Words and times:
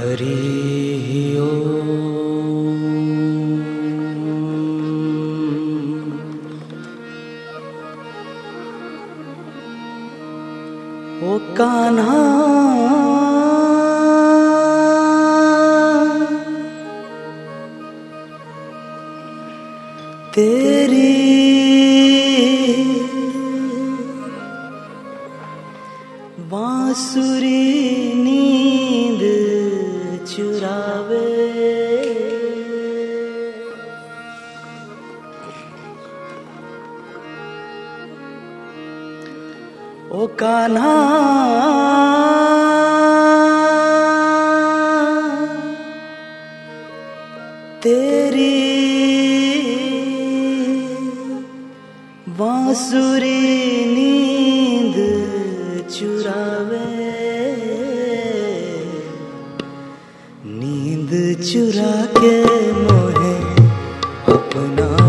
हरि 0.00 0.36
ओ 11.22 11.36
कान्हा। 11.58 12.20
तेरी 20.34 21.10
बांसुरी 26.52 27.79
ओ 40.12 40.26
कान्हा। 40.26 40.94
तेरी 47.82 48.56
बांसुरी 52.28 53.38
नींद 53.94 54.96
चुरावे। 55.90 56.90
नींद 60.44 61.12
चुरा 61.44 61.94
के 62.20 62.36
मोहे 62.72 63.34
अपना 64.34 64.99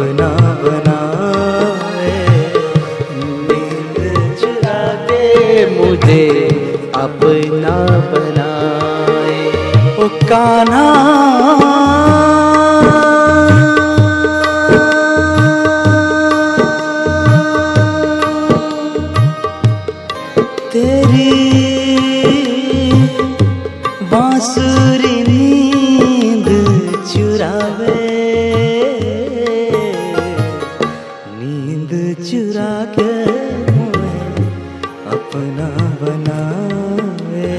अपना 0.00 0.28
बनाए। 0.62 2.12
नींद 3.12 4.38
चुरा 4.40 4.92
दे 4.94 5.66
मुझे 5.80 6.48
अपना 6.94 7.76
बनाए। 8.12 9.48
ओ 10.04 10.08
कान्हा। 10.08 11.69
बनावे। 36.02 37.52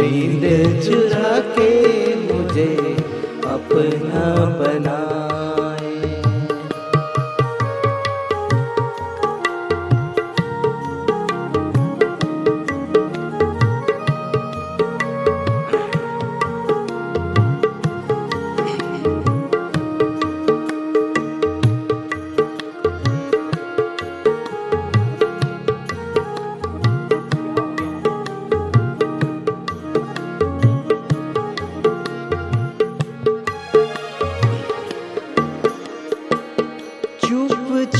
नींद 0.00 0.44
चुरा 0.84 1.38
के 1.56 1.70
मुझे 2.26 2.72
अपना 3.54 4.24
बनाए 4.58 4.95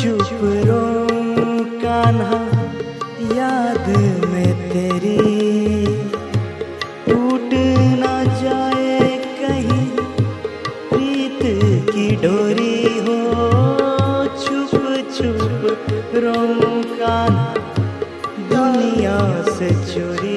चुप 0.06 0.41
रो 0.43 1.06
कान्हा 1.81 2.39
याद 3.37 3.89
में 4.28 4.71
तेरी। 4.71 5.87
टूट 7.09 7.50
न 8.00 8.05
जाए 8.43 9.11
कहीं, 9.41 9.89
प्रीत 10.91 11.39
की 11.91 12.17
डोरी 12.17 12.99
हो। 12.99 13.19
चुप 14.27 14.71
चुप 15.19 15.87
रो 16.15 16.34
कान्हा 16.97 17.55
दुनिया 18.53 19.43
से 19.43 19.71
चोरी 19.71 20.36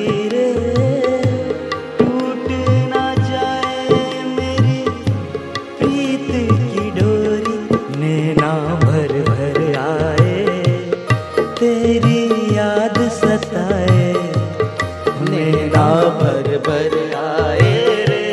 भर 16.29 16.57
भर 16.66 16.95
आए 17.17 17.69
रे 18.07 18.25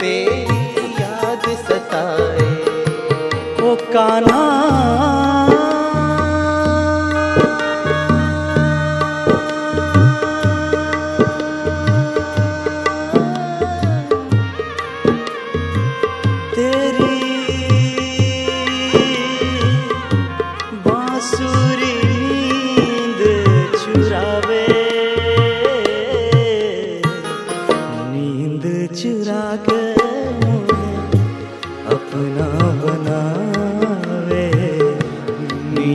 तेरी 0.00 0.86
याद 1.00 1.44
सताए। 1.64 2.46
ओ 3.62 3.74
काना 3.92 4.38
तेरी 16.54 17.07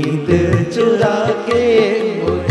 नींद 0.03 0.29
चुरा 0.73 1.15
के 1.49 1.61
मुझे 2.23 2.42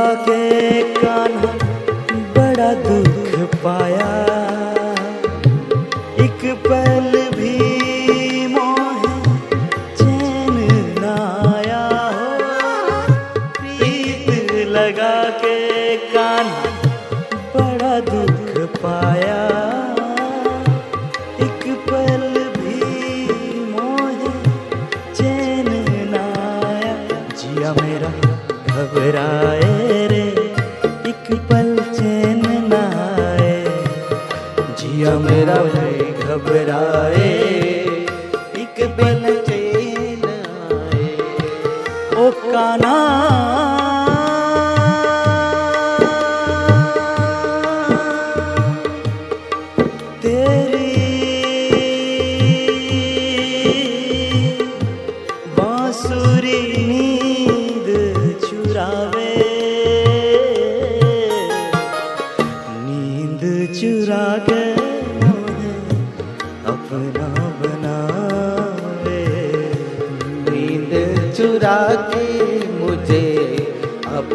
के 0.00 0.82
कान्हा 0.82 1.52
बड़ा 2.36 2.72
दुख 2.86 3.48
पाया। 3.54 4.10
एक 6.24 6.42
पल 6.66 7.10
भी 7.36 7.56
मोह 8.46 9.02
चैन 9.96 10.56
न 10.98 11.04
आया 11.46 11.84
हो। 12.16 12.28
प्रीत 13.58 14.52
लगा 14.68 15.14
के 15.44 15.56
कान्हा 15.96 16.64
बड़ा 17.56 17.94
दुख 18.00 18.52
पाया। 18.76 19.40
एक 21.46 21.64
पल 21.90 22.26
भी 22.58 22.80
मोह 23.70 24.18
चैन 25.14 25.68
आया। 26.14 26.94
जिया 27.36 27.72
मेरा 27.72 28.12
घबराए 28.70 29.69
मेरा 35.18 35.54
नहीं 35.74 36.12
घबराए 36.14 37.30
एक 38.62 38.76
पल 38.98 39.22
चैन 39.48 40.24
आए। 40.28 41.08
ओ 42.16 42.30
काना 42.44 42.94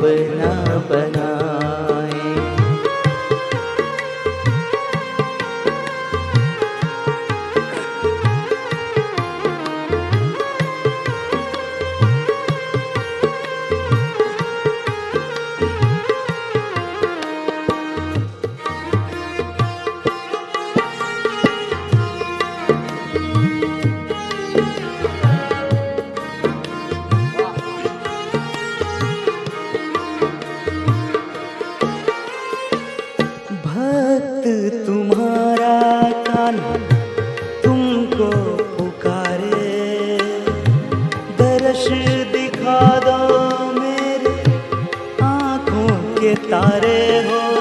अपना 0.06 0.78
बन 0.90 1.15
नक्श 41.86 42.32
दिखा 42.32 42.80
दो 43.00 43.18
मेरे 43.72 44.34
आँखों 45.24 45.90
के 46.18 46.34
तारे 46.50 46.98
हो। 47.28 47.55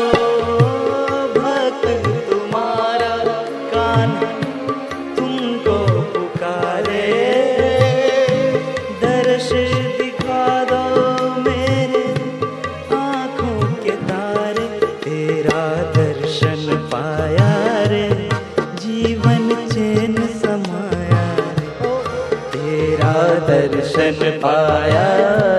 पाया 24.44 25.04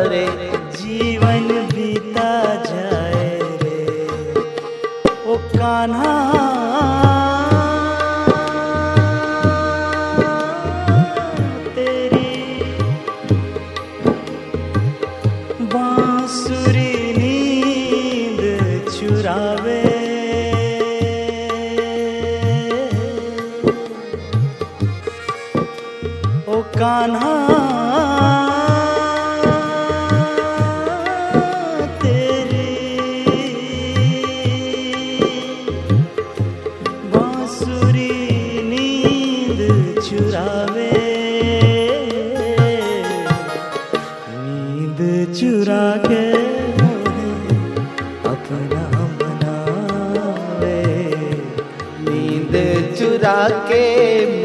रे 0.09 0.25
जीवन 0.73 1.47
बीता 1.71 2.33
जाए 2.65 3.39
रे। 3.61 3.77
ओ 5.25 5.37
कान्हा। 5.55 6.11
तेरी 11.75 12.35
बांसुरी 15.73 16.93
नींद 17.17 18.41
चुरावे। 18.91 19.81
ओ 26.47 26.61
कान्हा। 26.77 27.33
के 46.07 46.24
अपना 48.31 48.84
बना 49.19 49.57
नींद 52.07 52.56
चुरा 52.98 53.38
के 53.72 54.44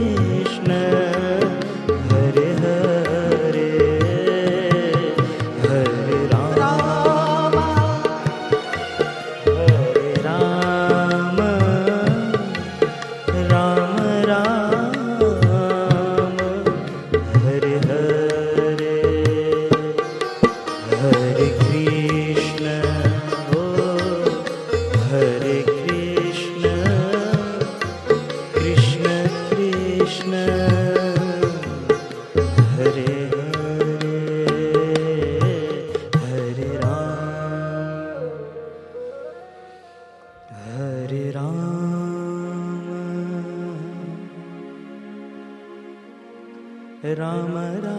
राम 47.15 47.57
राम। 47.57 47.90